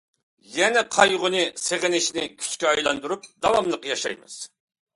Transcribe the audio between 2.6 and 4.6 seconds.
ئايلاندۇرۇپ داۋاملىق ياشايمىز.